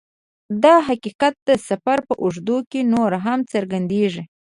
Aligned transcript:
دا 0.63 0.75
حقیقت 0.87 1.33
د 1.47 1.49
سفر 1.67 1.97
په 2.07 2.13
اوږدو 2.23 2.57
کې 2.69 2.79
نور 2.93 3.11
هم 3.25 3.39
څرګندیږي 3.53 4.23